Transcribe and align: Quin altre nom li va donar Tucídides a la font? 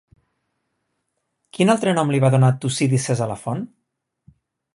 Quin 1.57 1.73
altre 1.75 1.93
nom 1.99 2.15
li 2.15 2.23
va 2.25 2.33
donar 2.37 2.51
Tucídides 2.65 3.23
a 3.27 3.29
la 3.35 3.37
font? 3.45 3.63